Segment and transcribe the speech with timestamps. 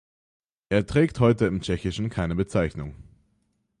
[0.69, 2.95] Er trägt heute im Tschechischen keine Bezeichnung.